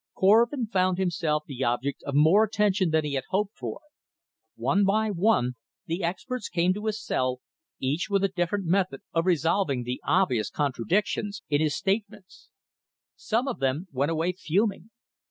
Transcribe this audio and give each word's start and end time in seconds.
Korvin 0.15 0.65
found 0.65 0.97
himself 0.97 1.43
the 1.45 1.63
object 1.63 2.01
of 2.07 2.15
more 2.15 2.43
attention 2.43 2.89
than 2.89 3.05
he 3.05 3.13
had 3.13 3.25
hoped 3.29 3.55
for; 3.55 3.81
one 4.55 4.83
by 4.83 5.11
one, 5.11 5.57
the 5.85 6.01
experts 6.03 6.49
came 6.49 6.73
to 6.73 6.87
his 6.87 6.99
cell, 6.99 7.39
each 7.79 8.09
with 8.09 8.23
a 8.23 8.27
different 8.27 8.65
method 8.65 9.01
of 9.13 9.27
resolving 9.27 9.83
the 9.83 10.01
obvious 10.03 10.49
contradictions 10.49 11.43
in 11.51 11.61
his 11.61 11.75
statements. 11.75 12.49
Some 13.15 13.47
of 13.47 13.59
them 13.59 13.89
went 13.91 14.09
away 14.09 14.31
fuming. 14.33 14.89